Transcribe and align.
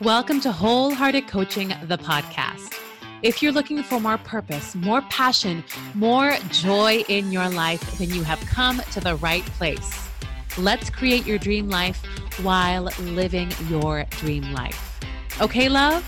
Welcome 0.00 0.40
to 0.40 0.50
Wholehearted 0.50 1.28
Coaching, 1.28 1.74
the 1.82 1.98
podcast. 1.98 2.74
If 3.20 3.42
you're 3.42 3.52
looking 3.52 3.82
for 3.82 4.00
more 4.00 4.16
purpose, 4.16 4.74
more 4.74 5.02
passion, 5.02 5.62
more 5.92 6.36
joy 6.48 7.04
in 7.08 7.30
your 7.30 7.50
life, 7.50 7.98
then 7.98 8.08
you 8.08 8.22
have 8.22 8.40
come 8.46 8.80
to 8.92 9.00
the 9.00 9.16
right 9.16 9.44
place. 9.44 10.08
Let's 10.56 10.88
create 10.88 11.26
your 11.26 11.36
dream 11.36 11.68
life 11.68 12.02
while 12.40 12.84
living 12.98 13.52
your 13.68 14.04
dream 14.12 14.50
life. 14.54 14.98
Okay, 15.38 15.68
love? 15.68 16.02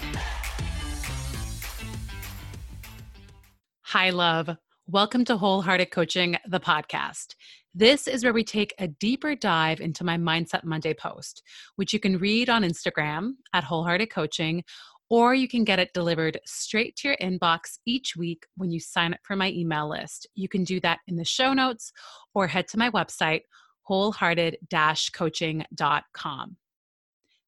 Hi, 3.82 4.08
love. 4.08 4.56
Welcome 4.92 5.24
to 5.24 5.38
Wholehearted 5.38 5.90
Coaching, 5.90 6.36
the 6.46 6.60
podcast. 6.60 7.34
This 7.74 8.06
is 8.06 8.22
where 8.24 8.34
we 8.34 8.44
take 8.44 8.74
a 8.78 8.88
deeper 8.88 9.34
dive 9.34 9.80
into 9.80 10.04
my 10.04 10.18
Mindset 10.18 10.64
Monday 10.64 10.92
post, 10.92 11.42
which 11.76 11.94
you 11.94 11.98
can 11.98 12.18
read 12.18 12.50
on 12.50 12.62
Instagram 12.62 13.30
at 13.54 13.64
Wholehearted 13.64 14.10
Coaching, 14.10 14.62
or 15.08 15.34
you 15.34 15.48
can 15.48 15.64
get 15.64 15.78
it 15.78 15.94
delivered 15.94 16.38
straight 16.44 16.94
to 16.96 17.08
your 17.08 17.16
inbox 17.22 17.78
each 17.86 18.16
week 18.16 18.44
when 18.58 18.70
you 18.70 18.80
sign 18.80 19.14
up 19.14 19.20
for 19.22 19.34
my 19.34 19.48
email 19.52 19.88
list. 19.88 20.26
You 20.34 20.46
can 20.46 20.62
do 20.62 20.78
that 20.80 20.98
in 21.08 21.16
the 21.16 21.24
show 21.24 21.54
notes 21.54 21.90
or 22.34 22.46
head 22.46 22.68
to 22.68 22.78
my 22.78 22.90
website, 22.90 23.44
wholehearted 23.84 24.58
coaching.com. 25.14 26.56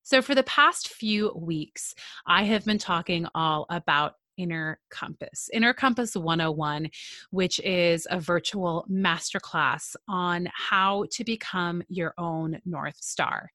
So, 0.02 0.22
for 0.22 0.34
the 0.34 0.44
past 0.44 0.88
few 0.88 1.30
weeks, 1.36 1.94
I 2.26 2.44
have 2.44 2.64
been 2.64 2.78
talking 2.78 3.26
all 3.34 3.66
about 3.68 4.14
Inner 4.36 4.78
Compass. 4.90 5.48
Inner 5.52 5.72
Compass 5.72 6.16
101, 6.16 6.90
which 7.30 7.60
is 7.60 8.06
a 8.10 8.20
virtual 8.20 8.86
masterclass 8.90 9.96
on 10.08 10.48
how 10.52 11.04
to 11.12 11.24
become 11.24 11.82
your 11.88 12.14
own 12.18 12.60
North 12.64 12.96
Star. 13.00 13.50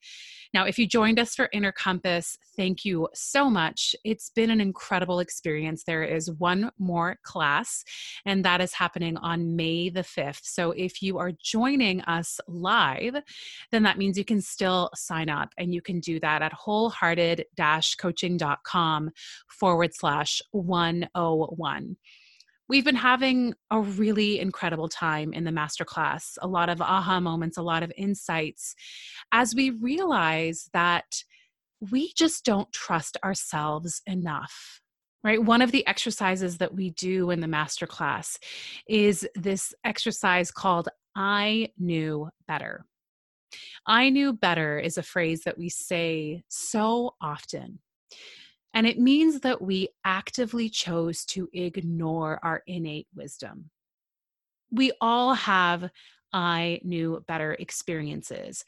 Now, 0.53 0.65
if 0.65 0.79
you 0.79 0.87
joined 0.87 1.19
us 1.19 1.35
for 1.35 1.49
Inner 1.53 1.71
Compass, 1.71 2.37
thank 2.55 2.85
you 2.85 3.07
so 3.13 3.49
much. 3.49 3.95
It's 4.03 4.29
been 4.29 4.49
an 4.49 4.61
incredible 4.61 5.19
experience. 5.19 5.83
There 5.83 6.03
is 6.03 6.31
one 6.31 6.71
more 6.79 7.17
class, 7.23 7.83
and 8.25 8.43
that 8.45 8.61
is 8.61 8.73
happening 8.73 9.17
on 9.17 9.55
May 9.55 9.89
the 9.89 10.01
5th. 10.01 10.41
So 10.43 10.71
if 10.71 11.01
you 11.01 11.17
are 11.17 11.31
joining 11.43 12.01
us 12.01 12.39
live, 12.47 13.15
then 13.71 13.83
that 13.83 13.97
means 13.97 14.17
you 14.17 14.25
can 14.25 14.41
still 14.41 14.89
sign 14.95 15.29
up, 15.29 15.53
and 15.57 15.73
you 15.73 15.81
can 15.81 15.99
do 15.99 16.19
that 16.19 16.41
at 16.41 16.53
wholehearted 16.53 17.45
coaching.com 17.97 19.11
forward 19.47 19.93
slash 19.93 20.41
101. 20.69 21.97
We've 22.69 22.85
been 22.85 22.95
having 22.95 23.55
a 23.71 23.81
really 23.81 24.39
incredible 24.39 24.87
time 24.87 25.33
in 25.33 25.43
the 25.43 25.51
masterclass, 25.51 26.37
a 26.41 26.47
lot 26.47 26.69
of 26.69 26.81
aha 26.81 27.19
moments, 27.19 27.57
a 27.57 27.63
lot 27.63 27.83
of 27.83 27.91
insights, 27.97 28.75
as 29.31 29.55
we 29.55 29.71
realize 29.71 30.69
that 30.73 31.23
we 31.91 32.13
just 32.15 32.45
don't 32.45 32.71
trust 32.71 33.17
ourselves 33.23 34.01
enough 34.05 34.81
right? 35.23 35.43
One 35.43 35.61
of 35.61 35.73
the 35.73 35.85
exercises 35.85 36.59
that 36.59 36.73
we 36.73 36.91
do 36.91 37.29
in 37.29 37.41
the 37.41 37.47
masterclass 37.47 38.37
is 38.87 39.27
this 39.35 39.73
exercise 39.83 40.49
called 40.49 40.87
i 41.15 41.69
knew 41.77 42.29
better. 42.47 42.85
I 43.85 44.09
knew 44.09 44.31
better 44.31 44.79
is 44.79 44.97
a 44.97 45.03
phrase 45.03 45.41
that 45.43 45.57
we 45.57 45.69
say 45.69 46.43
so 46.47 47.15
often 47.19 47.79
and 48.73 48.85
it 48.85 48.99
means 48.99 49.41
that 49.41 49.61
we 49.61 49.89
actively 50.05 50.69
chose 50.69 51.25
to 51.25 51.49
ignore 51.53 52.39
our 52.43 52.63
innate 52.67 53.07
wisdom. 53.15 53.69
We 54.71 54.91
all 55.01 55.33
have 55.33 55.89
I 56.31 56.79
knew 56.83 57.23
better 57.27 57.53
experiences, 57.53 58.63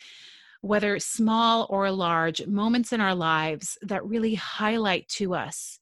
whether 0.62 0.98
small 1.00 1.68
or 1.70 1.92
large, 1.92 2.46
moments 2.48 2.92
in 2.92 3.02
our 3.02 3.14
lives 3.14 3.78
that 3.84 4.06
really 4.06 4.36
highlight 4.36 5.08
to 5.10 5.36
us 5.36 5.80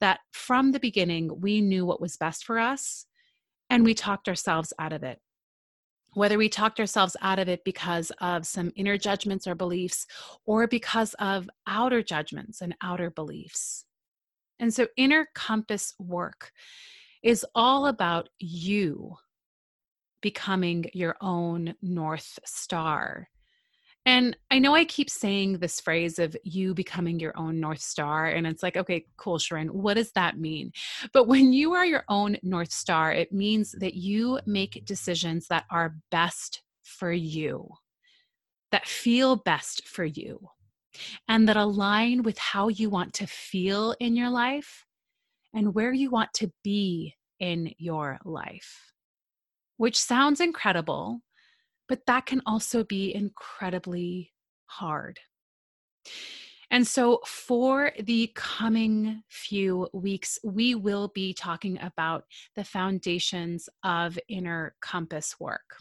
that 0.00 0.20
from 0.32 0.72
the 0.72 0.80
beginning 0.80 1.40
we 1.40 1.60
knew 1.60 1.84
what 1.84 2.00
was 2.00 2.16
best 2.16 2.44
for 2.44 2.58
us 2.58 3.06
and 3.70 3.84
we 3.84 3.94
talked 3.94 4.28
ourselves 4.28 4.72
out 4.78 4.92
of 4.92 5.02
it 5.02 5.18
whether 6.16 6.38
we 6.38 6.48
talked 6.48 6.80
ourselves 6.80 7.14
out 7.20 7.38
of 7.38 7.46
it 7.46 7.62
because 7.62 8.10
of 8.22 8.46
some 8.46 8.72
inner 8.74 8.96
judgments 8.96 9.46
or 9.46 9.54
beliefs 9.54 10.06
or 10.46 10.66
because 10.66 11.12
of 11.18 11.46
outer 11.66 12.02
judgments 12.02 12.62
and 12.62 12.74
outer 12.80 13.10
beliefs. 13.10 13.84
And 14.58 14.72
so, 14.72 14.86
inner 14.96 15.28
compass 15.34 15.92
work 15.98 16.52
is 17.22 17.44
all 17.54 17.86
about 17.86 18.30
you 18.38 19.16
becoming 20.22 20.86
your 20.94 21.16
own 21.20 21.74
North 21.82 22.38
Star. 22.46 23.28
And 24.06 24.36
I 24.52 24.60
know 24.60 24.76
I 24.76 24.84
keep 24.84 25.10
saying 25.10 25.58
this 25.58 25.80
phrase 25.80 26.20
of 26.20 26.36
you 26.44 26.74
becoming 26.74 27.18
your 27.18 27.36
own 27.36 27.58
North 27.58 27.80
Star, 27.80 28.26
and 28.26 28.46
it's 28.46 28.62
like, 28.62 28.76
okay, 28.76 29.04
cool, 29.16 29.38
Sharon, 29.38 29.66
what 29.66 29.94
does 29.94 30.12
that 30.12 30.38
mean? 30.38 30.70
But 31.12 31.26
when 31.26 31.52
you 31.52 31.72
are 31.72 31.84
your 31.84 32.04
own 32.08 32.36
North 32.44 32.70
Star, 32.70 33.12
it 33.12 33.32
means 33.32 33.72
that 33.72 33.94
you 33.94 34.38
make 34.46 34.84
decisions 34.84 35.48
that 35.48 35.64
are 35.72 35.96
best 36.12 36.62
for 36.84 37.10
you, 37.10 37.68
that 38.70 38.86
feel 38.86 39.34
best 39.34 39.88
for 39.88 40.04
you, 40.04 40.50
and 41.26 41.48
that 41.48 41.56
align 41.56 42.22
with 42.22 42.38
how 42.38 42.68
you 42.68 42.88
want 42.88 43.12
to 43.14 43.26
feel 43.26 43.92
in 43.98 44.14
your 44.14 44.30
life 44.30 44.86
and 45.52 45.74
where 45.74 45.92
you 45.92 46.10
want 46.10 46.32
to 46.34 46.52
be 46.62 47.12
in 47.40 47.74
your 47.76 48.18
life. 48.24 48.92
Which 49.78 49.98
sounds 49.98 50.40
incredible 50.40 51.22
but 51.88 52.06
that 52.06 52.26
can 52.26 52.42
also 52.46 52.84
be 52.84 53.14
incredibly 53.14 54.32
hard. 54.66 55.20
And 56.70 56.86
so, 56.86 57.20
for 57.24 57.92
the 58.00 58.32
coming 58.34 59.22
few 59.28 59.88
weeks, 59.92 60.38
we 60.42 60.74
will 60.74 61.08
be 61.14 61.32
talking 61.32 61.78
about 61.80 62.24
the 62.56 62.64
foundations 62.64 63.68
of 63.84 64.18
inner 64.28 64.74
compass 64.82 65.36
work. 65.38 65.78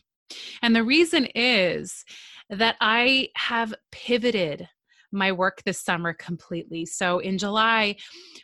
And 0.62 0.76
the 0.76 0.84
reason 0.84 1.26
is 1.34 2.06
that 2.50 2.76
I 2.82 3.30
have 3.36 3.74
pivoted 3.92 4.68
my 5.12 5.32
work 5.32 5.64
this 5.64 5.80
summer 5.80 6.14
completely. 6.14 6.86
So, 6.86 7.18
in 7.20 7.40
July, 7.40 7.96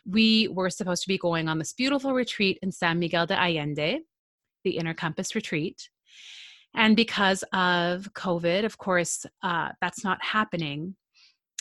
we 0.04 0.48
were 0.48 0.70
supposed 0.70 1.02
to 1.02 1.08
be 1.08 1.18
going 1.18 1.48
on 1.48 1.58
this 1.58 1.72
beautiful 1.72 2.12
retreat 2.12 2.58
in 2.62 2.72
San 2.72 2.98
Miguel 2.98 3.26
de 3.26 3.40
Allende, 3.40 4.00
the 4.64 4.78
Inner 4.78 4.94
Compass 4.94 5.36
Retreat. 5.36 5.88
And 6.74 6.96
because 6.96 7.42
of 7.52 8.12
COVID, 8.14 8.64
of 8.64 8.78
course, 8.78 9.26
uh, 9.42 9.70
that's 9.80 10.04
not 10.04 10.24
happening. 10.24 10.96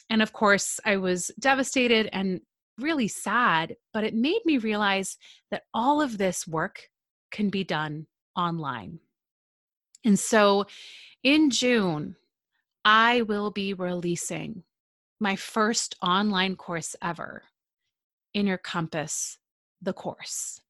And 0.09 0.22
of 0.22 0.33
course, 0.33 0.79
I 0.85 0.97
was 0.97 1.31
devastated 1.39 2.09
and 2.13 2.41
really 2.79 3.07
sad, 3.07 3.75
but 3.94 4.03
it 4.03 4.13
made 4.13 4.41
me 4.45 4.57
realize 4.57 5.17
that 5.51 5.63
all 5.73 6.01
of 6.01 6.17
this 6.17 6.47
work 6.47 6.89
can 7.31 7.49
be 7.49 7.63
done 7.63 8.07
online. 8.35 8.99
And 10.03 10.17
so 10.17 10.66
in 11.23 11.49
June, 11.49 12.16
I 12.83 13.22
will 13.22 13.51
be 13.51 13.73
releasing 13.73 14.63
my 15.19 15.35
first 15.35 15.95
online 16.01 16.55
course 16.55 16.95
ever, 17.01 17.43
Inner 18.33 18.57
Compass, 18.57 19.38
the 19.81 19.93
course 19.93 20.61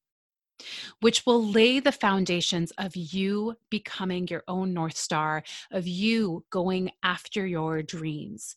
which 1.00 1.24
will 1.26 1.44
lay 1.44 1.80
the 1.80 1.92
foundations 1.92 2.72
of 2.78 2.94
you 2.96 3.56
becoming 3.70 4.26
your 4.28 4.44
own 4.48 4.72
North 4.72 4.96
Star, 4.96 5.42
of 5.70 5.86
you 5.86 6.44
going 6.50 6.90
after 7.02 7.46
your 7.46 7.82
dreams. 7.82 8.56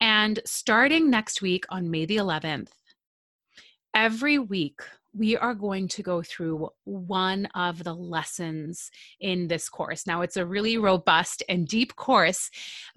And 0.00 0.40
starting 0.44 1.10
next 1.10 1.40
week 1.40 1.64
on 1.70 1.90
May 1.90 2.04
the 2.04 2.16
11th, 2.16 2.68
every 3.94 4.38
week 4.38 4.80
we 5.16 5.36
are 5.36 5.54
going 5.54 5.86
to 5.88 6.02
go 6.02 6.22
through 6.22 6.68
one 6.84 7.46
of 7.54 7.84
the 7.84 7.94
lessons 7.94 8.90
in 9.20 9.46
this 9.46 9.68
course. 9.68 10.06
Now, 10.06 10.22
it's 10.22 10.36
a 10.36 10.44
really 10.44 10.76
robust 10.76 11.42
and 11.48 11.68
deep 11.68 11.94
course, 11.94 12.50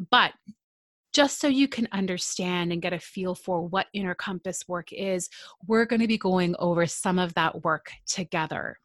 but 0.09 0.33
just 1.17 1.39
so 1.41 1.47
you 1.47 1.67
can 1.67 1.87
understand 1.91 2.71
and 2.71 2.79
get 2.79 2.93
a 2.93 2.99
feel 2.99 3.33
for 3.33 3.67
what 3.67 3.87
inner 3.91 4.13
compass 4.13 4.67
work 4.67 4.93
is, 4.93 5.29
we're 5.65 5.87
going 5.87 5.99
to 5.99 6.07
be 6.07 6.15
going 6.15 6.55
over 6.59 6.85
some 6.85 7.17
of 7.17 7.33
that 7.33 7.63
work 7.63 7.89
together. 8.05 8.77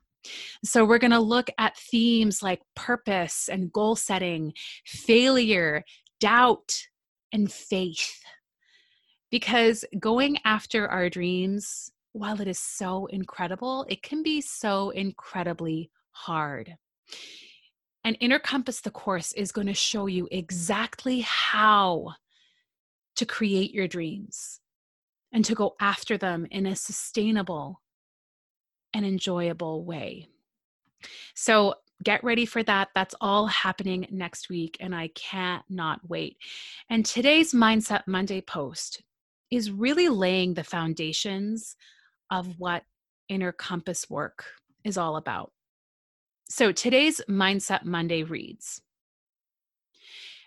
So, 0.64 0.82
we're 0.82 0.96
going 0.96 1.10
to 1.10 1.20
look 1.20 1.50
at 1.58 1.76
themes 1.76 2.42
like 2.42 2.62
purpose 2.74 3.50
and 3.52 3.70
goal 3.70 3.96
setting, 3.96 4.54
failure, 4.86 5.84
doubt, 6.20 6.72
and 7.34 7.52
faith. 7.52 8.18
Because 9.30 9.84
going 10.00 10.38
after 10.46 10.88
our 10.88 11.10
dreams, 11.10 11.90
while 12.12 12.40
it 12.40 12.48
is 12.48 12.58
so 12.58 13.04
incredible, 13.06 13.84
it 13.90 14.02
can 14.02 14.22
be 14.22 14.40
so 14.40 14.88
incredibly 14.88 15.90
hard. 16.12 16.76
And 18.04 18.16
Inner 18.20 18.38
Compass, 18.38 18.80
the 18.80 18.90
course, 18.90 19.34
is 19.34 19.52
going 19.52 19.66
to 19.66 19.74
show 19.74 20.06
you 20.06 20.28
exactly 20.30 21.20
how 21.20 22.14
to 23.22 23.26
create 23.26 23.72
your 23.72 23.86
dreams 23.86 24.58
and 25.32 25.44
to 25.44 25.54
go 25.54 25.76
after 25.80 26.18
them 26.18 26.44
in 26.50 26.66
a 26.66 26.74
sustainable 26.74 27.80
and 28.92 29.06
enjoyable 29.06 29.84
way. 29.84 30.26
So, 31.36 31.76
get 32.02 32.24
ready 32.24 32.44
for 32.44 32.64
that. 32.64 32.88
That's 32.96 33.14
all 33.20 33.46
happening 33.46 34.08
next 34.10 34.48
week, 34.48 34.76
and 34.80 34.92
I 34.92 35.10
cannot 35.14 36.00
wait. 36.08 36.36
And 36.90 37.06
today's 37.06 37.54
Mindset 37.54 38.02
Monday 38.08 38.40
post 38.40 39.04
is 39.52 39.70
really 39.70 40.08
laying 40.08 40.54
the 40.54 40.64
foundations 40.64 41.76
of 42.28 42.58
what 42.58 42.82
inner 43.28 43.52
compass 43.52 44.10
work 44.10 44.46
is 44.82 44.98
all 44.98 45.14
about. 45.14 45.52
So 46.48 46.72
today's 46.72 47.20
Mindset 47.30 47.84
Monday 47.84 48.24
reads 48.24 48.82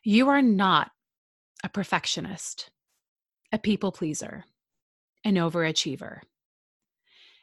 You 0.04 0.28
are 0.28 0.42
not 0.42 0.92
a 1.66 1.70
perfectionist, 1.70 2.70
a 3.52 3.58
people 3.58 3.92
pleaser, 3.92 4.46
an 5.24 5.34
overachiever. 5.34 6.20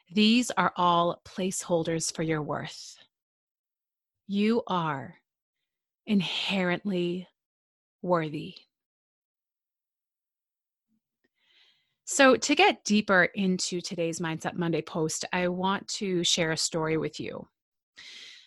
These 0.09 0.49
are 0.51 0.71
all 0.77 1.21
placeholders 1.25 2.15
for 2.15 2.23
your 2.23 2.41
worth. 2.41 2.95
You 4.25 4.63
are 4.65 5.15
inherently 6.07 7.27
worthy. 8.01 8.55
So, 12.05 12.37
to 12.37 12.55
get 12.55 12.85
deeper 12.85 13.25
into 13.25 13.81
today's 13.81 14.19
Mindset 14.19 14.53
Monday 14.55 14.81
post, 14.81 15.25
I 15.33 15.49
want 15.49 15.87
to 15.99 16.23
share 16.23 16.51
a 16.51 16.57
story 16.57 16.95
with 16.95 17.19
you. 17.19 17.47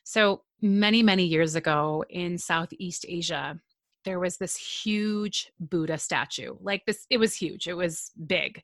So, 0.05 0.43
many, 0.63 1.03
many 1.03 1.25
years 1.25 1.55
ago 1.55 2.03
in 2.09 2.39
Southeast 2.39 3.05
Asia, 3.07 3.61
there 4.07 4.19
was 4.19 4.39
this 4.39 4.57
huge 4.57 5.53
Buddha 5.61 5.99
statue. 5.99 6.55
Like 6.61 6.85
this, 6.87 7.07
it 7.11 7.19
was 7.19 7.35
huge, 7.35 7.67
it 7.67 7.77
was 7.77 8.13
big. 8.27 8.63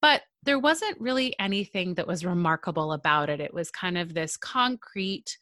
But 0.00 0.22
there 0.44 0.58
wasn't 0.58 0.98
really 1.00 1.34
anything 1.38 1.94
that 1.94 2.06
was 2.06 2.24
remarkable 2.24 2.92
about 2.92 3.28
it. 3.28 3.40
It 3.40 3.52
was 3.52 3.70
kind 3.70 3.98
of 3.98 4.14
this 4.14 4.38
concrete 4.38 5.36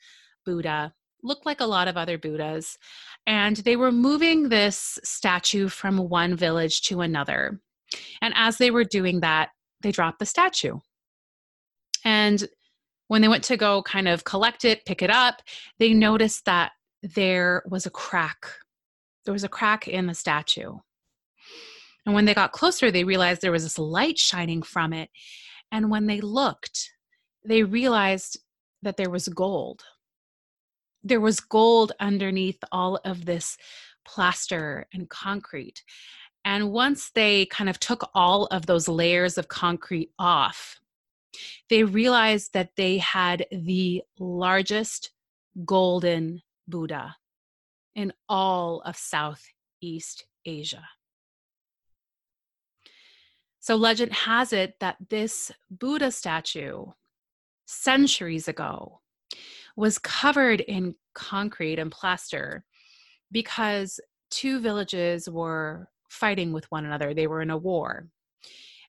Buddha, 0.44 0.93
looked 1.23 1.46
like 1.46 1.61
a 1.61 1.67
lot 1.67 1.88
of 1.88 1.96
other 1.96 2.19
Buddhas. 2.19 2.76
And 3.26 3.56
they 3.58 3.76
were 3.76 3.93
moving 3.93 4.49
this 4.49 4.99
statue 5.05 5.69
from 5.69 6.08
one 6.08 6.35
village 6.35 6.82
to 6.82 7.00
another. 7.02 7.61
And 8.20 8.35
as 8.37 8.58
they 8.58 8.70
were 8.70 8.85
doing 8.85 9.20
that, 9.20 9.50
they 9.82 9.93
dropped 9.93 10.19
the 10.19 10.26
statue. 10.26 10.79
And 12.05 12.49
when 13.08 13.23
they 13.23 13.29
went 13.29 13.44
to 13.44 13.56
go 13.56 13.82
kind 13.82 14.08
of 14.08 14.25
collect 14.25 14.64
it, 14.64 14.85
pick 14.87 15.02
it 15.02 15.11
up, 15.11 15.43
they 15.79 15.93
noticed 15.93 16.47
that 16.47 16.73
there 17.02 17.62
was 17.69 17.85
a 17.87 17.90
crack. 17.90 18.47
There 19.25 19.32
was 19.32 19.44
a 19.44 19.49
crack 19.49 19.88
in 19.88 20.06
the 20.06 20.15
statue. 20.15 20.79
And 22.06 22.15
when 22.15 22.26
they 22.26 22.35
got 22.35 22.53
closer, 22.53 22.91
they 22.91 23.05
realized 23.05 23.41
there 23.41 23.53
was 23.53 23.62
this 23.62 23.79
light 23.79 24.19
shining 24.19 24.62
from 24.62 24.93
it. 24.93 25.11
And 25.73 25.91
when 25.91 26.06
they 26.06 26.21
looked, 26.21 26.91
they 27.44 27.62
realized 27.62 28.38
that 28.82 28.97
there 28.97 29.11
was 29.11 29.29
gold. 29.29 29.82
There 31.03 31.21
was 31.21 31.41
gold 31.41 31.93
underneath 32.00 32.59
all 32.73 33.00
of 33.05 33.25
this 33.25 33.56
plaster 34.06 34.87
and 34.93 35.09
concrete. 35.09 35.82
And 36.44 36.73
once 36.73 37.11
they 37.11 37.47
kind 37.47 37.71
of 37.71 37.81
took 37.81 38.11
all 38.15 38.47
of 38.47 38.67
those 38.67 38.88
layers 38.88 39.38
of 39.38 39.49
concrete 39.49 40.11
off, 40.19 40.79
they 41.71 41.82
realized 41.85 42.53
that 42.53 42.76
they 42.76 42.99
had 42.99 43.47
the 43.50 44.03
largest 44.19 45.11
golden 45.65 46.43
Buddha 46.69 47.17
in 47.94 48.12
all 48.29 48.81
of 48.82 48.96
Southeast 48.96 50.26
Asia. 50.44 50.85
So, 53.61 53.76
legend 53.76 54.12
has 54.12 54.52
it 54.52 54.75
that 54.81 54.96
this 55.08 55.50
Buddha 55.70 56.11
statue, 56.11 56.85
centuries 57.64 58.46
ago, 58.46 59.00
was 59.76 59.99
covered 59.99 60.61
in 60.61 60.94
concrete 61.14 61.79
and 61.79 61.91
plaster 61.91 62.64
because 63.32 64.00
two 64.31 64.61
villages 64.61 65.31
were 65.31 65.88
fighting 66.11 66.52
with 66.52 66.70
one 66.70 66.85
another. 66.85 67.14
They 67.14 67.26
were 67.26 67.40
in 67.40 67.50
a 67.50 67.56
war. 67.56 68.08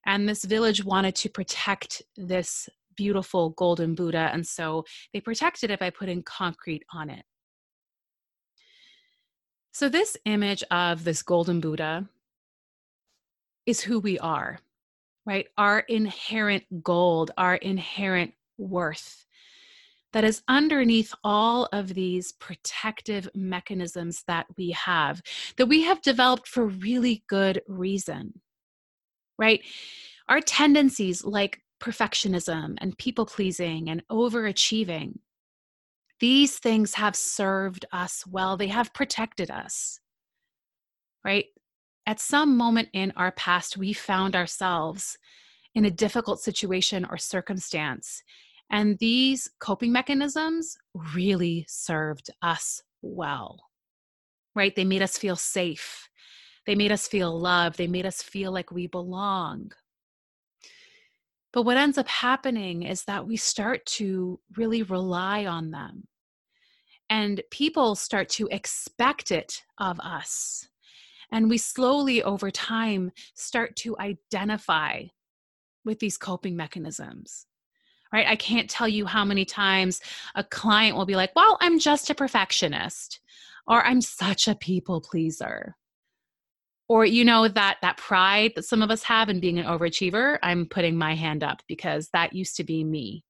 And 0.04 0.28
this 0.28 0.44
village 0.44 0.84
wanted 0.84 1.16
to 1.16 1.28
protect 1.28 2.02
this 2.16 2.68
beautiful 2.96 3.50
golden 3.50 3.94
Buddha. 3.94 4.30
And 4.32 4.46
so 4.46 4.84
they 5.12 5.20
protected 5.20 5.70
it 5.70 5.80
by 5.80 5.90
putting 5.90 6.22
concrete 6.22 6.84
on 6.92 7.10
it. 7.10 7.24
So, 9.78 9.90
this 9.90 10.16
image 10.24 10.64
of 10.70 11.04
this 11.04 11.20
golden 11.20 11.60
Buddha 11.60 12.08
is 13.66 13.82
who 13.82 14.00
we 14.00 14.18
are, 14.20 14.58
right? 15.26 15.48
Our 15.58 15.80
inherent 15.80 16.82
gold, 16.82 17.30
our 17.36 17.56
inherent 17.56 18.32
worth 18.56 19.26
that 20.14 20.24
is 20.24 20.40
underneath 20.48 21.12
all 21.22 21.68
of 21.74 21.92
these 21.92 22.32
protective 22.32 23.28
mechanisms 23.34 24.24
that 24.26 24.46
we 24.56 24.70
have, 24.70 25.20
that 25.58 25.66
we 25.66 25.82
have 25.82 26.00
developed 26.00 26.48
for 26.48 26.68
really 26.68 27.22
good 27.28 27.60
reason, 27.68 28.40
right? 29.38 29.60
Our 30.26 30.40
tendencies 30.40 31.22
like 31.22 31.60
perfectionism 31.82 32.76
and 32.78 32.96
people 32.96 33.26
pleasing 33.26 33.90
and 33.90 34.02
overachieving, 34.10 35.18
these 36.20 36.58
things 36.58 36.94
have 36.94 37.16
served 37.16 37.84
us 37.92 38.24
well. 38.26 38.56
They 38.56 38.68
have 38.68 38.94
protected 38.94 39.50
us, 39.50 40.00
right? 41.24 41.46
At 42.06 42.20
some 42.20 42.56
moment 42.56 42.88
in 42.92 43.12
our 43.16 43.32
past, 43.32 43.76
we 43.76 43.92
found 43.92 44.36
ourselves 44.36 45.18
in 45.74 45.84
a 45.84 45.90
difficult 45.90 46.40
situation 46.40 47.04
or 47.04 47.18
circumstance 47.18 48.22
and 48.70 48.98
these 48.98 49.48
coping 49.60 49.92
mechanisms 49.92 50.76
really 51.14 51.64
served 51.68 52.30
us 52.42 52.82
well, 53.02 53.60
right? 54.54 54.74
They 54.74 54.84
made 54.84 55.02
us 55.02 55.16
feel 55.16 55.36
safe. 55.36 56.08
They 56.66 56.74
made 56.74 56.90
us 56.90 57.06
feel 57.06 57.38
loved. 57.38 57.78
They 57.78 57.86
made 57.86 58.06
us 58.06 58.22
feel 58.22 58.52
like 58.52 58.72
we 58.72 58.88
belong. 58.88 59.70
But 61.56 61.62
what 61.62 61.78
ends 61.78 61.96
up 61.96 62.06
happening 62.06 62.82
is 62.82 63.04
that 63.04 63.26
we 63.26 63.38
start 63.38 63.86
to 63.86 64.38
really 64.58 64.82
rely 64.82 65.46
on 65.46 65.70
them. 65.70 66.06
And 67.08 67.40
people 67.50 67.94
start 67.94 68.28
to 68.32 68.46
expect 68.50 69.30
it 69.30 69.62
of 69.78 69.98
us. 70.00 70.68
And 71.32 71.48
we 71.48 71.56
slowly, 71.56 72.22
over 72.22 72.50
time, 72.50 73.10
start 73.32 73.74
to 73.76 73.96
identify 73.98 75.04
with 75.82 75.98
these 75.98 76.18
coping 76.18 76.56
mechanisms 76.56 77.46
right? 78.12 78.28
I 78.28 78.36
can't 78.36 78.70
tell 78.70 78.86
you 78.86 79.04
how 79.04 79.24
many 79.24 79.44
times 79.44 80.00
a 80.36 80.44
client 80.44 80.96
will 80.96 81.06
be 81.06 81.16
like, 81.16 81.34
well, 81.34 81.58
I'm 81.60 81.80
just 81.80 82.08
a 82.08 82.14
perfectionist, 82.14 83.18
or 83.66 83.84
I'm 83.84 84.00
such 84.00 84.46
a 84.46 84.54
people 84.54 85.00
pleaser. 85.00 85.76
Or 86.88 87.04
you 87.04 87.24
know 87.24 87.48
that 87.48 87.78
that 87.82 87.96
pride 87.96 88.52
that 88.54 88.64
some 88.64 88.82
of 88.82 88.90
us 88.90 89.02
have 89.02 89.28
in 89.28 89.40
being 89.40 89.58
an 89.58 89.66
overachiever, 89.66 90.38
I'm 90.42 90.66
putting 90.66 90.96
my 90.96 91.14
hand 91.14 91.42
up 91.42 91.62
because 91.66 92.08
that 92.12 92.32
used 92.32 92.56
to 92.56 92.64
be 92.64 92.84
me. 92.84 93.24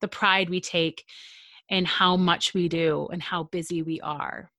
The 0.00 0.08
pride 0.08 0.48
we 0.48 0.60
take 0.60 1.04
in 1.68 1.84
how 1.84 2.16
much 2.16 2.54
we 2.54 2.68
do 2.68 3.08
and 3.12 3.22
how 3.22 3.44
busy 3.44 3.82
we 3.82 4.00
are. 4.00 4.50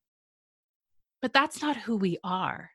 But 1.21 1.33
that's 1.33 1.61
not 1.61 1.77
who 1.77 1.95
we 1.95 2.17
are. 2.23 2.71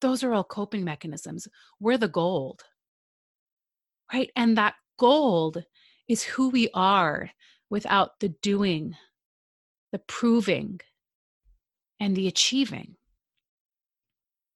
Those 0.00 0.22
are 0.22 0.32
all 0.32 0.44
coping 0.44 0.84
mechanisms. 0.84 1.48
We're 1.80 1.98
the 1.98 2.08
gold. 2.08 2.62
Right? 4.12 4.30
And 4.36 4.56
that 4.56 4.74
gold 4.98 5.64
is 6.08 6.22
who 6.22 6.48
we 6.48 6.68
are 6.74 7.30
without 7.70 8.20
the 8.20 8.28
doing, 8.28 8.94
the 9.92 9.98
proving, 9.98 10.80
and 11.98 12.14
the 12.14 12.28
achieving, 12.28 12.96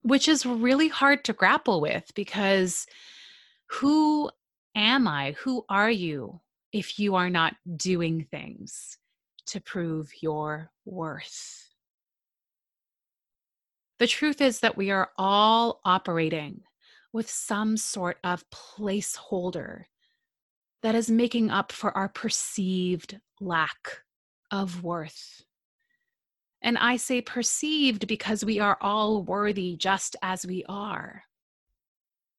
which 0.03 0.27
is 0.27 0.45
really 0.45 0.87
hard 0.87 1.23
to 1.25 1.33
grapple 1.33 1.81
with 1.81 2.11
because 2.15 2.85
who 3.67 4.29
am 4.75 5.07
I? 5.07 5.33
Who 5.39 5.65
are 5.69 5.91
you 5.91 6.41
if 6.71 6.99
you 6.99 7.15
are 7.15 7.29
not 7.29 7.55
doing 7.75 8.25
things 8.29 8.97
to 9.47 9.61
prove 9.61 10.11
your 10.21 10.71
worth? 10.85 11.69
The 13.99 14.07
truth 14.07 14.41
is 14.41 14.61
that 14.61 14.77
we 14.77 14.89
are 14.89 15.11
all 15.17 15.79
operating 15.85 16.61
with 17.13 17.29
some 17.29 17.77
sort 17.77 18.17
of 18.23 18.43
placeholder 18.49 19.83
that 20.81 20.95
is 20.95 21.11
making 21.11 21.51
up 21.51 21.71
for 21.71 21.95
our 21.95 22.09
perceived 22.09 23.19
lack 23.39 24.01
of 24.49 24.83
worth. 24.83 25.43
And 26.61 26.77
I 26.77 26.97
say 26.97 27.21
perceived 27.21 28.07
because 28.07 28.45
we 28.45 28.59
are 28.59 28.77
all 28.81 29.23
worthy 29.23 29.75
just 29.75 30.15
as 30.21 30.45
we 30.45 30.63
are. 30.69 31.23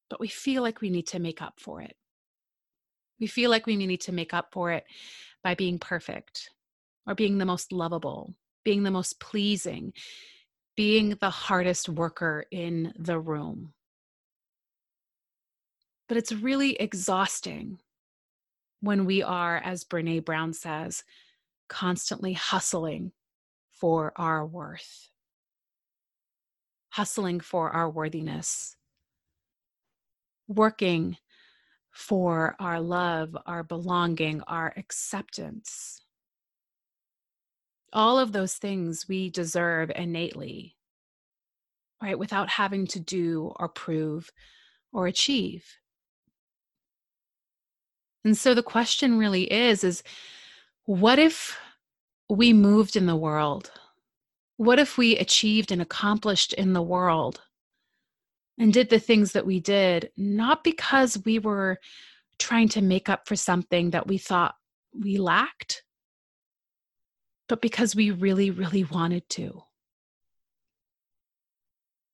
But 0.09 0.19
we 0.19 0.27
feel 0.27 0.63
like 0.63 0.81
we 0.81 0.89
need 0.89 1.07
to 1.07 1.19
make 1.19 1.41
up 1.41 1.59
for 1.59 1.81
it. 1.81 1.95
We 3.19 3.27
feel 3.27 3.49
like 3.49 3.65
we 3.65 3.75
need 3.75 4.01
to 4.01 4.11
make 4.11 4.33
up 4.33 4.49
for 4.51 4.71
it 4.71 4.85
by 5.43 5.55
being 5.55 5.77
perfect 5.77 6.49
or 7.05 7.15
being 7.15 7.37
the 7.37 7.45
most 7.45 7.71
lovable, 7.71 8.33
being 8.63 8.83
the 8.83 8.91
most 8.91 9.19
pleasing, 9.19 9.93
being 10.75 11.17
the 11.19 11.29
hardest 11.29 11.89
worker 11.89 12.45
in 12.51 12.93
the 12.97 13.19
room. 13.19 13.73
But 16.07 16.17
it's 16.17 16.31
really 16.31 16.75
exhausting 16.75 17.79
when 18.81 19.05
we 19.05 19.23
are, 19.23 19.57
as 19.57 19.83
Brene 19.83 20.25
Brown 20.25 20.53
says, 20.53 21.03
constantly 21.69 22.33
hustling 22.33 23.11
for 23.73 24.13
our 24.15 24.45
worth, 24.45 25.09
hustling 26.89 27.39
for 27.39 27.71
our 27.71 27.89
worthiness. 27.89 28.75
working 30.47 31.17
for 31.91 32.55
our 32.59 32.79
love, 32.79 33.37
our 33.45 33.63
belonging, 33.63 34.41
our 34.47 34.73
acceptance. 34.77 36.01
All 37.91 38.17
of 38.17 38.31
those 38.31 38.55
things 38.55 39.07
we 39.07 39.29
deserve 39.29 39.91
innately, 39.95 40.75
right? 42.01 42.17
Without 42.17 42.49
having 42.49 42.87
to 42.87 42.99
do 42.99 43.53
or 43.57 43.69
prove 43.69 44.31
or 44.91 45.07
achieve. 45.07 45.65
And 48.25 48.37
so 48.37 48.53
the 48.53 48.63
question 48.63 49.17
really 49.17 49.51
is 49.51 49.83
is 49.83 50.03
what 50.85 51.19
if 51.19 51.57
we 52.33 52.53
moved 52.53 52.95
in 52.95 53.05
the 53.05 53.15
world? 53.15 53.71
What 54.57 54.79
if 54.79 54.97
we 54.97 55.17
achieved 55.17 55.71
and 55.71 55.81
accomplished 55.81 56.53
in 56.53 56.73
the 56.73 56.81
world 56.81 57.41
and 58.57 58.71
did 58.71 58.89
the 58.89 58.99
things 58.99 59.31
that 59.33 59.45
we 59.45 59.59
did, 59.59 60.11
not 60.15 60.63
because 60.63 61.21
we 61.25 61.39
were 61.39 61.79
trying 62.39 62.69
to 62.69 62.81
make 62.81 63.09
up 63.09 63.27
for 63.27 63.35
something 63.35 63.91
that 63.91 64.07
we 64.07 64.17
thought 64.17 64.55
we 64.93 65.17
lacked, 65.17 65.83
but 67.49 67.61
because 67.61 67.95
we 67.95 68.11
really, 68.11 68.51
really 68.51 68.83
wanted 68.83 69.27
to. 69.29 69.63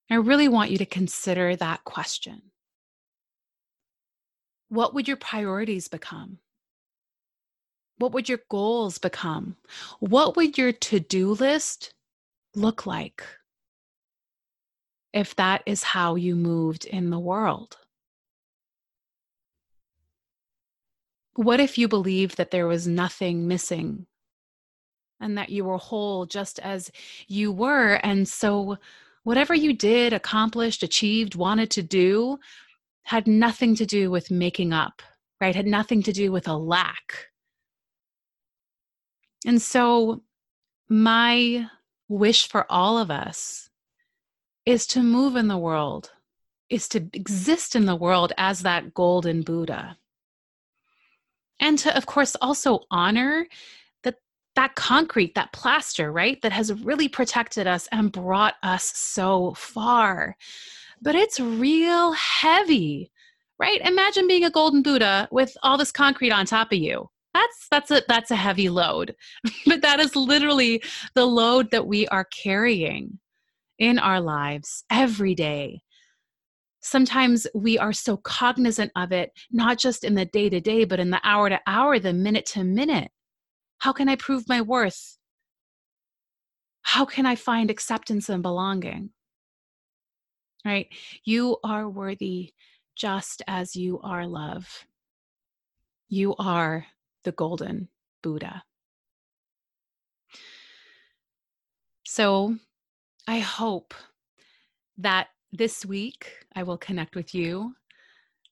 I 0.09 0.15
really 0.15 0.47
want 0.47 0.71
you 0.71 0.77
to 0.79 0.85
consider 0.85 1.55
that 1.55 1.83
question. 1.83 2.41
What 4.69 4.93
would 4.93 5.07
your 5.07 5.17
priorities 5.17 5.88
become? 5.88 6.39
What 7.99 8.13
would 8.13 8.27
your 8.27 8.39
goals 8.49 8.97
become? 8.97 9.55
What 9.99 10.35
would 10.35 10.57
your 10.57 10.71
to 10.71 10.99
do 10.99 11.33
list 11.33 11.93
look 12.55 12.85
like? 12.85 13.23
if 15.13 15.35
that 15.35 15.63
is 15.65 15.83
how 15.83 16.15
you 16.15 16.35
moved 16.35 16.85
in 16.85 17.09
the 17.09 17.19
world? 17.19 17.77
What 21.35 21.59
if 21.59 21.77
you 21.77 21.87
believed 21.87 22.37
that 22.37 22.51
there 22.51 22.67
was 22.67 22.87
nothing 22.87 23.47
missing 23.47 24.05
and 25.21 25.37
that 25.37 25.49
you 25.49 25.65
were 25.65 25.77
whole 25.77 26.25
just 26.25 26.59
as 26.59 26.91
you 27.27 27.51
were? 27.51 27.93
And 28.03 28.27
so, 28.27 28.77
whatever 29.23 29.53
you 29.53 29.73
did, 29.73 30.13
accomplished, 30.13 30.83
achieved, 30.83 31.35
wanted 31.35 31.71
to 31.71 31.83
do 31.83 32.39
had 33.03 33.25
nothing 33.25 33.75
to 33.75 33.85
do 33.85 34.11
with 34.11 34.29
making 34.29 34.73
up, 34.73 35.01
right? 35.41 35.55
Had 35.55 35.65
nothing 35.65 36.03
to 36.03 36.11
do 36.11 36.31
with 36.31 36.47
a 36.47 36.55
lack. 36.55 37.28
And 39.49 39.59
so, 39.59 40.21
my 40.89 41.65
wish 42.07 42.47
for 42.47 42.71
all 42.71 42.99
of 42.99 43.09
us 43.09 43.71
is 44.63 44.85
to 44.93 45.01
move 45.01 45.35
in 45.35 45.47
the 45.47 45.57
world, 45.57 46.11
is 46.69 46.87
to 46.89 47.09
exist 47.13 47.75
in 47.75 47.87
the 47.87 47.95
world 47.95 48.31
as 48.37 48.59
that 48.59 48.93
golden 48.93 49.41
Buddha. 49.41 49.97
And 51.59 51.79
to, 51.79 51.97
of 51.97 52.05
course, 52.05 52.35
also 52.35 52.81
honor 52.91 53.47
that 54.03 54.17
that 54.53 54.75
concrete, 54.75 55.33
that 55.33 55.51
plaster, 55.51 56.11
right, 56.11 56.39
that 56.43 56.51
has 56.51 56.83
really 56.83 57.07
protected 57.07 57.65
us 57.65 57.87
and 57.91 58.11
brought 58.11 58.53
us 58.61 58.83
so 58.83 59.55
far. 59.55 60.37
But 61.01 61.15
it's 61.15 61.39
real 61.39 62.11
heavy, 62.11 63.11
right? 63.57 63.81
Imagine 63.81 64.27
being 64.27 64.43
a 64.43 64.51
golden 64.51 64.83
Buddha 64.83 65.27
with 65.31 65.57
all 65.63 65.79
this 65.79 65.91
concrete 65.91 66.31
on 66.31 66.45
top 66.45 66.71
of 66.71 66.77
you 66.77 67.09
that's 67.33 67.67
that's 67.69 67.91
a 67.91 68.01
that's 68.07 68.31
a 68.31 68.36
heavy 68.36 68.69
load 68.69 69.15
but 69.65 69.81
that 69.81 70.00
is 70.00 70.15
literally 70.15 70.81
the 71.15 71.25
load 71.25 71.69
that 71.71 71.88
we 71.88 72.07
are 72.07 72.25
carrying 72.25 73.19
in 73.79 73.98
our 73.98 74.19
lives 74.19 74.83
every 74.91 75.33
day. 75.33 75.81
Sometimes 76.81 77.48
we 77.55 77.77
are 77.77 77.93
so 77.93 78.17
cognizant 78.17 78.91
of 78.95 79.12
it, 79.12 79.31
not 79.51 79.79
just 79.79 80.03
in 80.03 80.15
the 80.15 80.25
day 80.25 80.50
to 80.50 80.62
day, 80.62 80.86
but 80.86 81.00
in 81.00 81.09
the 81.09 81.19
hour 81.24 81.50
to 81.50 81.59
hour, 81.65 81.98
the 82.00 82.13
minute 82.13 82.45
to 82.48 82.63
minute. 82.63 83.12
How 83.79 83.93
can 83.93 84.07
I 84.07 84.15
prove 84.15 84.48
my 84.48 84.62
worth? 84.62 85.17
How 86.81 87.05
can 87.05 87.25
I 87.25 87.36
find 87.36 87.71
acceptance 87.71 88.29
and 88.29 88.43
belonging? 88.43 89.12
Right? 90.65 90.88
You 91.24 91.57
are 91.63 91.89
worthy 91.89 92.53
just 92.95 93.41
as 93.48 93.75
you 93.75 94.00
are 94.01 94.27
love. 94.27 94.86
You 96.09 96.36
are 96.38 96.86
the 97.23 97.31
golden 97.31 97.89
Buddha. 98.21 98.63
So 102.05 102.55
I 103.27 103.39
hope 103.39 103.93
that 104.97 105.27
this 105.51 105.85
week 105.85 106.45
I 106.55 106.63
will 106.63 106.77
connect 106.77 107.15
with 107.15 107.33
you 107.33 107.73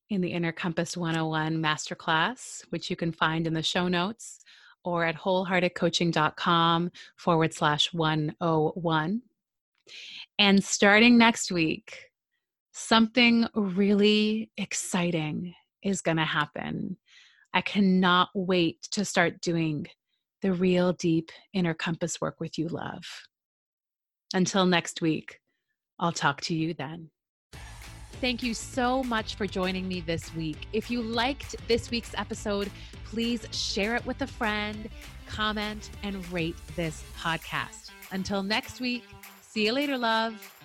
in 0.10 0.22
the 0.22 0.32
Inner 0.32 0.52
Compass 0.52 0.96
101 0.96 1.58
Masterclass, 1.58 2.64
which 2.70 2.90
you 2.90 2.96
can 2.96 3.12
find 3.12 3.46
in 3.46 3.54
the 3.54 3.64
show 3.64 3.88
notes 3.88 4.40
or 4.84 5.04
at 5.04 5.16
wholeheartedcoaching.com 5.16 6.92
forward 7.18 7.54
slash 7.54 7.94
101. 7.94 9.22
And 10.40 10.64
starting 10.64 11.18
next 11.18 11.52
week, 11.52 12.06
something 12.72 13.48
really 13.54 14.52
exciting 14.58 15.54
is 15.84 16.02
going 16.02 16.18
to 16.18 16.26
happen. 16.26 16.98
I 17.54 17.62
cannot 17.62 18.30
wait 18.34 18.82
to 18.92 19.06
start 19.06 19.42
doing 19.42 19.88
the 20.42 20.54
real 20.54 20.94
deep 20.94 21.32
inner 21.54 21.74
compass 21.74 22.22
work 22.22 22.40
with 22.40 22.58
you, 22.58 22.68
love. 22.68 23.04
Until 24.34 24.66
next 24.66 25.02
week, 25.02 25.40
I'll 26.00 26.12
talk 26.12 26.42
to 26.42 26.56
you 26.56 26.74
then. 26.74 27.10
Thank 28.20 28.42
you 28.42 28.54
so 28.54 29.04
much 29.04 29.36
for 29.36 29.46
joining 29.46 29.88
me 29.88 30.02
this 30.02 30.34
week. 30.36 30.68
If 30.74 30.90
you 30.90 31.02
liked 31.02 31.56
this 31.68 31.92
week's 31.92 32.14
episode, 32.18 32.72
please 33.06 33.46
share 33.52 33.96
it 33.96 34.06
with 34.06 34.22
a 34.22 34.28
friend, 34.28 34.90
comment, 35.28 35.92
and 36.04 36.28
rate 36.32 36.56
this 36.76 37.04
podcast. 37.18 37.92
Until 38.12 38.42
next 38.42 38.80
week, 38.82 39.04
see 39.42 39.66
you 39.66 39.74
later, 39.74 39.98
love. 39.98 40.57